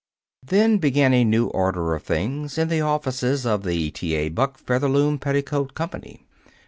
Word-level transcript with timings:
Then 0.43 0.79
began 0.79 1.13
a 1.13 1.23
new 1.23 1.45
order 1.49 1.93
of 1.93 2.01
things 2.01 2.57
in 2.57 2.69
the 2.69 2.81
offices 2.81 3.45
of 3.45 3.61
the 3.61 3.91
T. 3.91 4.15
A. 4.15 4.29
Buck 4.29 4.57
Featherloom 4.57 5.19
Petticoat 5.19 5.75
Company. 5.75 6.25